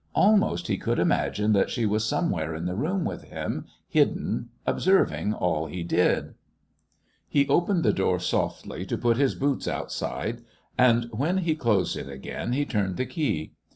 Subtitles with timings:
[0.15, 5.35] Almost he could imagine that she was somewhere in the room with him, hidden, observing
[5.35, 6.33] all he did.
[7.29, 10.41] He opened the door softly to put his boots outside,
[10.75, 13.53] and when he closed it again he turned the key.